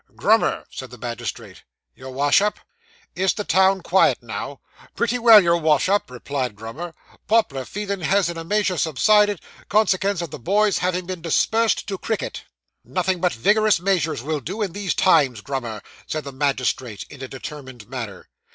[0.15, 1.61] 'Grummer,' said the magistrate.
[1.95, 2.59] 'Your Wash up.'
[3.15, 4.59] 'Is the town quiet now?'
[4.95, 6.95] 'Pretty well, your Wash up,' replied Grummer.
[7.27, 12.45] 'Pop'lar feeling has in a measure subsided, consekens o' the boys having dispersed to cricket.'
[12.83, 17.27] 'Nothing but vigorous measures will do in these times, Grummer,' said the magistrate, in a
[17.27, 18.27] determined manner.